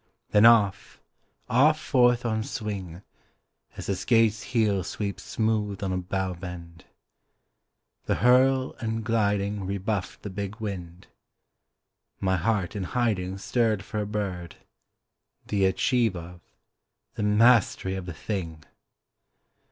then 0.31 0.47
off, 0.47 0.99
off 1.47 1.79
forth 1.79 2.25
on 2.25 2.41
swing, 2.43 3.03
As 3.77 3.87
a 3.87 3.95
skate's 3.95 4.41
heel 4.41 4.83
sweeps 4.83 5.21
smooth 5.21 5.83
on 5.83 5.93
a 5.93 5.97
bow 5.97 6.33
bend: 6.33 6.85
the 8.05 8.15
hurl 8.15 8.73
and 8.79 9.03
gliding 9.03 9.63
Rebuffed 9.63 10.23
the 10.23 10.31
big 10.31 10.55
wind. 10.55 11.05
My 12.19 12.35
heart 12.37 12.75
in 12.75 12.81
hiding 12.81 13.37
Stirred 13.37 13.83
for 13.83 13.99
a 13.99 14.07
bird, 14.07 14.55
the 15.45 15.65
achieve 15.65 16.15
of, 16.15 16.41
the 17.13 17.21
mastery 17.21 17.93
of 17.93 18.07
the 18.07 18.13
thing! 18.15 18.63